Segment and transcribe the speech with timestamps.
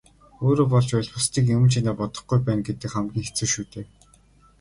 [0.45, 3.85] Өөрөө болж байвал бусдыг юман чинээ бодохгүй байна гэдэг хамгийн хэцүү шүү дээ.